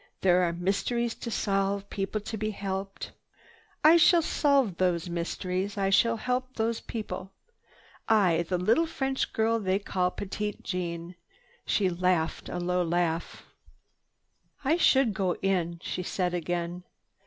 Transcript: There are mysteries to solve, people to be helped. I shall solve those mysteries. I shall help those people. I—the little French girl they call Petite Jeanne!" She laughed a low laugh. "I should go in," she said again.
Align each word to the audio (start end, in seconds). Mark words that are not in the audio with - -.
There 0.21 0.41
are 0.41 0.51
mysteries 0.53 1.13
to 1.13 1.29
solve, 1.29 1.87
people 1.91 2.21
to 2.21 2.35
be 2.35 2.49
helped. 2.49 3.11
I 3.83 3.97
shall 3.97 4.23
solve 4.23 4.77
those 4.77 5.07
mysteries. 5.07 5.77
I 5.77 5.91
shall 5.91 6.17
help 6.17 6.55
those 6.55 6.79
people. 6.81 7.33
I—the 8.09 8.57
little 8.57 8.87
French 8.87 9.31
girl 9.31 9.59
they 9.59 9.77
call 9.77 10.09
Petite 10.09 10.63
Jeanne!" 10.63 11.13
She 11.67 11.87
laughed 11.87 12.49
a 12.49 12.57
low 12.59 12.83
laugh. 12.83 13.43
"I 14.65 14.75
should 14.75 15.13
go 15.13 15.35
in," 15.35 15.77
she 15.83 16.01
said 16.01 16.33
again. 16.33 16.83